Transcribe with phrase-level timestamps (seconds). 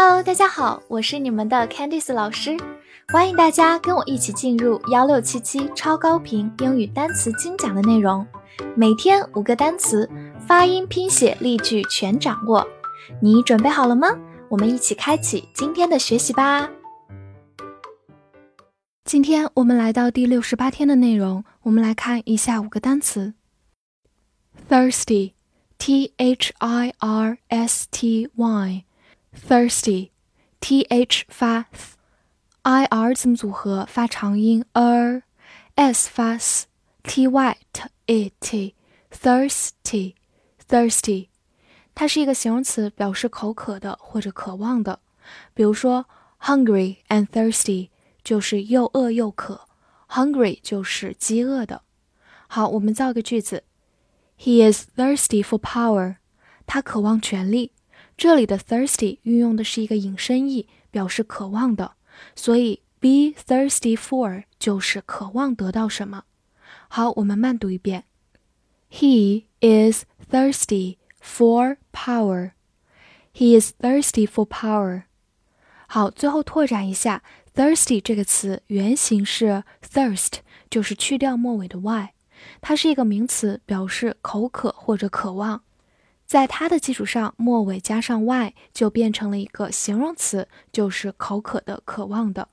[0.00, 2.56] Hello，大家好，我是你们的 Candice 老师，
[3.08, 8.24] 欢迎大家跟我一起进入幺六七七超高频英语单词精讲的内容，
[8.76, 10.08] 每天五个单词，
[10.46, 12.64] 发音、拼写、例句全掌握，
[13.20, 14.16] 你准备好了吗？
[14.48, 16.70] 我们一起开启今天的学习吧。
[19.04, 23.34] 今天我们来到第六十八天的内容，我们来看以下五个单词
[24.70, 28.84] ：thirsty，t h i r s t y
[29.31, 31.65] y，thirsty，t h 发
[32.61, 41.27] i r 字母组合发长音 er，s 发 s，t y t i t，thirsty，thirsty，
[41.93, 45.01] 它是一个形容词，表示口渴的或者渴望的，
[45.53, 46.05] 比如说
[46.39, 47.89] hungry and thirsty。
[48.23, 49.67] 就是又饿又渴，
[50.07, 51.81] hungry 就是饥饿的。
[52.47, 53.65] 好，我们造个句子：
[54.39, 56.15] He is thirsty for power。
[56.65, 57.73] 他渴望权力。
[58.18, 61.92] 这里的 thirsty 运用的是一个引申义，表示渴望的，
[62.34, 66.24] 所以 be thirsty for 就是渴望得到什么。
[66.88, 68.06] 好，我们慢读一遍
[68.90, 72.50] ：He is thirsty for power。
[73.32, 75.04] He is thirsty for power。
[75.86, 77.22] 好，最后拓展一下。
[77.54, 80.38] Thirsty 这个词原型是 thirst，
[80.68, 82.14] 就是去掉末尾的 y，
[82.60, 85.62] 它是一个名词，表示口渴或者渴望。
[86.28, 92.48] 在它的基础上，末尾加上 y 就变成了一个形容词，就是口渴的、渴望的。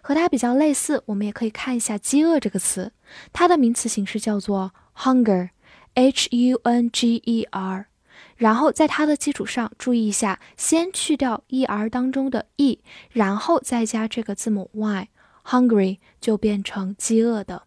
[0.00, 2.92] 和它比较类似，我们也可以看一下饥饿这个词，
[3.30, 7.88] 它的名词形式叫做 hunger，h u n g e r。
[8.36, 17.64] 然后在它的基础上，注意一下，先去掉 e r 当中的 e，然后再加这个字母 y，hungry 就变成饥饿的。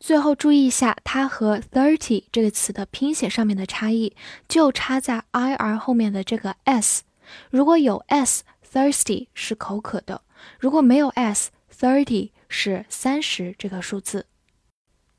[0.00, 4.14] 最后注意一下，它和 thirty 这个词的拼写上面的差异，
[4.46, 7.02] 就差在 i r 后面的这个 s。
[7.50, 10.20] 如果有 s，thirsty 是口渴的；
[10.60, 14.26] 如果没有 s，thirty 是三十这个数字。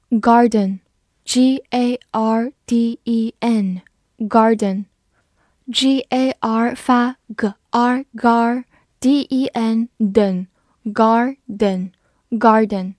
[0.09, 10.47] garden，g a r d e n。garden，g a r 发 g r gar，d e n den
[10.85, 11.91] garden
[12.31, 12.93] garden，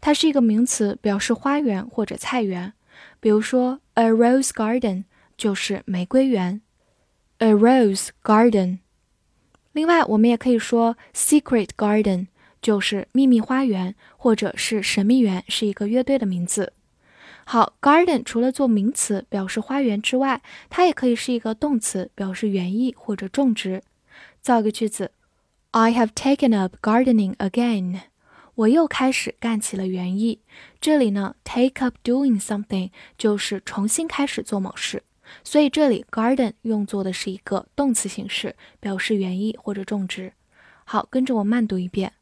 [0.00, 2.72] 它是一个名词，表示花园或者菜园。
[3.20, 5.04] 比如说，a rose garden
[5.36, 6.60] 就是玫瑰园
[7.38, 8.78] ，a rose garden。
[9.72, 12.26] 另外，我们也可以说 secret garden
[12.60, 16.72] 就是秘密花园，或者是神秘园，是一个乐队的名字。
[17.44, 23.82] 好，garden 除了做名词表示花园之外，它也可以是一个动词，表示园艺或者种植。
[24.40, 25.10] 造个句子
[25.72, 28.00] ：I have taken up gardening again。
[28.59, 30.39] 我又开始干起了园艺。
[30.79, 35.03] 这里呢，take up doing something 就是重新开始做某事，
[35.43, 40.33] 所以这里 garden 用作的是一个动词形式，表示园艺或者种植。
[40.83, 42.13] 好，跟着我慢读一遍：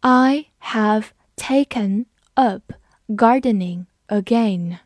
[0.00, 1.06] I have
[1.36, 2.72] taken up
[3.08, 4.78] gardening。Again,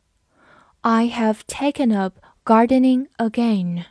[0.81, 2.15] I have taken up
[2.45, 3.85] gardening again.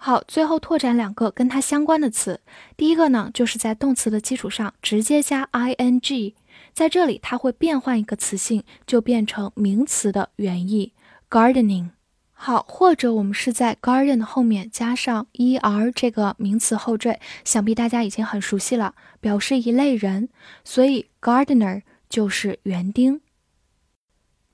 [0.00, 2.40] 好，最后拓展两个跟它相关的词。
[2.76, 6.34] 第一个呢，就是在动词的基础上直接加 ing，
[6.72, 10.92] 在这里它会变换一个词性，就变成名词的原意
[11.28, 11.90] gardening。
[12.32, 20.28] 好，或者我们是在 garden 后面加上 er 这个名词后缀，想必大家已经很熟悉了，表示一类人，
[20.62, 23.20] 所以 gardener 就是园丁。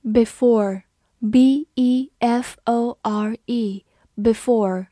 [0.03, 0.81] before
[1.31, 3.85] b e f o r e
[4.17, 4.87] before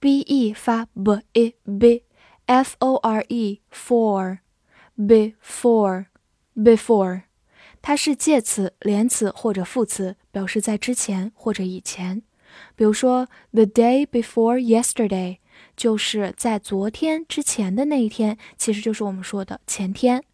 [0.00, 2.04] b e 发 b e b
[2.46, 4.38] f o r e for
[4.96, 6.06] before
[6.54, 7.22] before
[7.82, 12.22] 它是介词、连词或者副词，表示在之前或者以前。
[12.74, 15.38] 比如说，the day before yesterday
[15.76, 20.24] 就是在昨天之前的那一天，其实就是我们说的前天。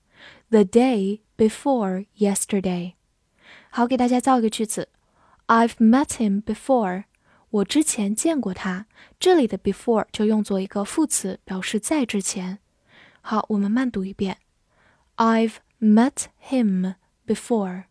[0.51, 2.95] the day before yesterday。
[3.71, 4.89] 好，给大家造一个句子：
[5.47, 7.05] I've met him before。
[7.50, 8.86] 我之前见过他。
[9.20, 12.60] 这里的 before 就用作一个副词，表示在之前。
[13.22, 14.38] 好，我们慢读一遍
[15.16, 16.96] ：I've met him
[17.26, 17.86] before。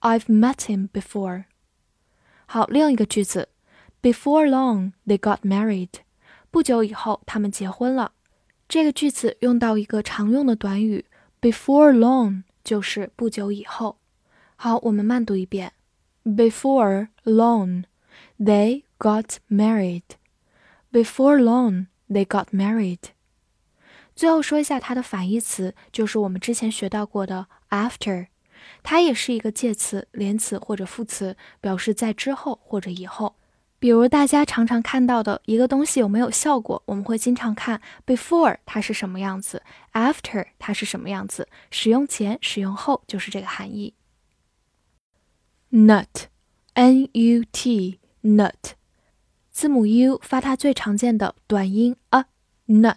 [0.00, 1.44] I've met him before。
[2.46, 3.48] 好，另一个句子
[4.02, 6.00] ：Before long they got married。
[6.50, 8.12] 不久以后，他们结婚了。
[8.68, 11.04] 这个句子用到一个常用的短语
[11.40, 13.98] ：before long，就是不久以后。
[14.56, 15.72] 好，我们慢读一遍。
[16.24, 17.84] Before long,
[18.38, 20.02] they got married.
[20.92, 22.98] Before long, they got married.
[24.16, 28.26] 最后说一下它的反义词，就是我们之前学到过的 after，
[28.82, 33.36] 它也是一个介词、连词或者副词，表示在之后或者以后。
[33.78, 39.62] 比如大家常常看到的一个东西有没有效果，我们会经常看 before 它是什么样子
[39.94, 43.94] ，after 它是什么样子，使用前、使用后就是这个含义。
[45.70, 46.26] Nut,
[46.74, 48.72] n u t nut，
[49.50, 52.96] 字母 u 发它最常见的短音 a，nut，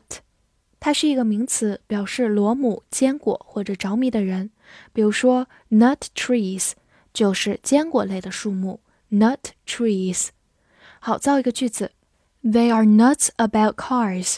[0.79, 4.51] 它是一个名词，表示螺母、坚果或者着迷的人。
[4.91, 6.71] 比如说 nut trees
[7.13, 8.79] 就是坚果类的树木
[9.11, 10.29] ，nut trees。
[10.99, 11.91] 好，造一个句子
[12.43, 14.37] ，They are nuts about cars，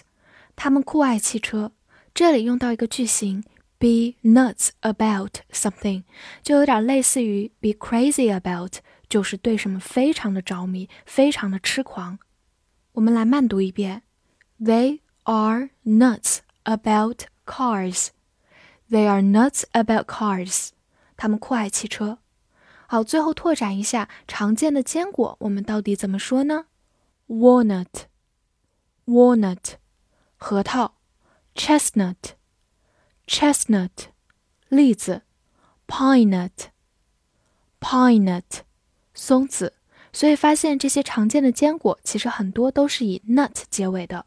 [0.56, 1.72] 他们酷爱汽车。
[2.14, 3.44] 这里用到一个句型。
[3.78, 6.04] Be nuts about something，
[6.42, 8.78] 就有点类似于 be crazy about，
[9.09, 12.19] 就是对什么非常的着迷，非常的痴狂。
[12.93, 14.03] 我们来慢读一遍：
[14.61, 18.11] They are nuts about cars.
[18.91, 20.71] They are nuts about cars.
[21.17, 22.19] 他们酷爱汽车。
[22.87, 26.67] 好，最后拓展一下常见的坚果，我们到底怎么说呢？
[27.29, 29.75] Walnut，walnut，
[30.37, 30.95] 核桃；
[31.55, 34.09] chestnut。chestnut，
[34.69, 35.23] 栗子；
[35.87, 38.63] pine nut，pine nut，
[39.16, 39.74] 松子。
[40.14, 44.26] 所以发现这些常见的坚果其实很多都是以 nut 结尾的。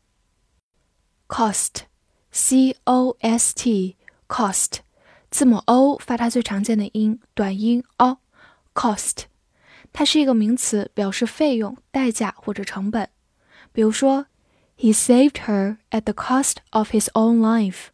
[1.28, 4.78] cost，c o s t，cost，
[5.30, 9.24] 字母 o 发它最常见的音，短音 o，cost，
[9.92, 13.08] 它是一个名词，表示费用、代价或者成本。
[13.72, 14.26] 比如说
[14.78, 17.86] ，He saved her at the cost of his own life。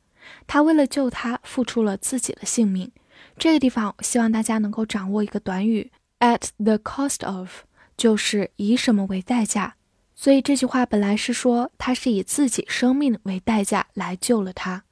[0.46, 2.90] 他为了救他，付出了自己的性命。
[3.38, 7.64] 这个地方，希望大家能够掌握一个短语，at the cost of，
[7.96, 9.76] 就是以什么为代价。
[10.14, 14.84] 所以这句话本来是说他是以自己生命为代价来救了他。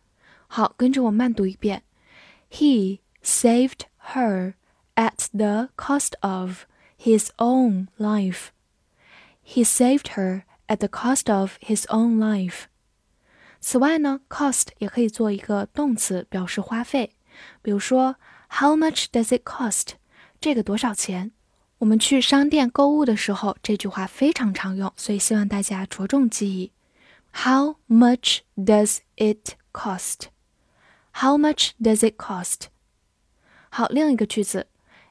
[0.46, 1.84] 好，跟着我慢读一遍
[2.50, 3.82] ：He saved
[4.12, 4.54] her
[4.96, 6.64] at the cost of
[6.98, 8.48] his own life.
[9.44, 12.64] He saved her at the cost of his own life.
[13.60, 17.14] 此外呢，cost 也可以做一个动词，表示花费。
[17.62, 18.16] 比如说
[18.58, 19.92] ，How much does it cost？
[20.41, 21.31] 这个多少钱？
[21.79, 26.71] 我们去商店购物的时候，这句话非常常用，所以希望大家着重记忆。
[27.33, 32.67] How much does it cost？How much does it cost？
[33.69, 34.67] 好，另一个句子，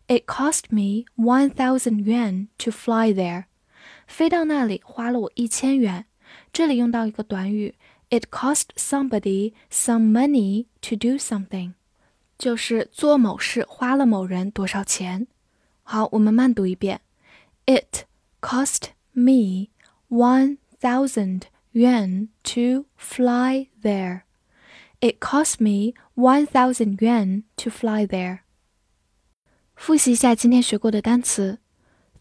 [0.08, 3.44] It cost me one thousand yuan to fly there。
[4.06, 6.06] 飞到那里花了我一千元。
[6.52, 7.74] 这里用到一个短语。
[8.08, 11.72] It cost somebody some money to do something，
[12.40, 15.26] 就是做某事花了某人多少钱。
[15.82, 17.00] 好，我们慢读一遍。
[17.66, 18.04] It
[18.40, 19.68] cost me
[20.08, 24.22] one thousand yuan to fly there.
[25.00, 28.40] It cost me one thousand yuan to fly there.
[29.74, 31.58] 复习一下今天学过的单词：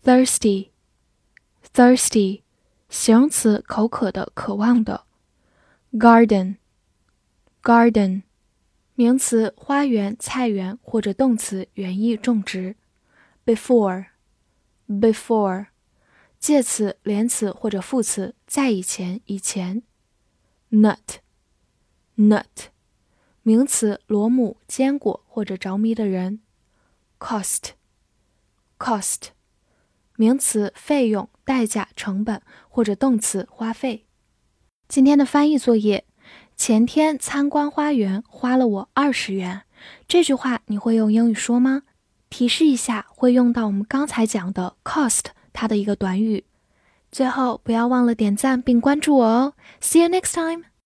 [0.04, 2.42] thirsty，thirsty，
[2.90, 5.06] 形容词，口渴的，渴望的。
[5.94, 8.24] garden，garden，名
[9.01, 12.77] 名词，花园、菜园，或者动词，园艺、种植。
[13.47, 15.69] before，before，
[16.39, 19.83] 介词、连词或者副词，在以前、以前。
[20.71, 22.45] nut，nut，
[23.43, 26.43] 名词，螺母、坚果或者着迷的人。
[27.19, 27.69] cost，cost，
[30.17, 34.05] 名词，费用、代价、成本或者动词，花费。
[34.87, 36.05] 今天的翻译作业，
[36.61, 39.63] 前天参观花园花了我二十元。
[40.07, 41.85] 这句话你会用英语说吗？
[42.29, 45.23] 提示一下，会用到我们刚才讲的 cost
[45.55, 46.45] 它的一个短语。
[47.11, 49.55] 最后不要忘了点赞并关注我哦。
[49.81, 50.70] See you next time.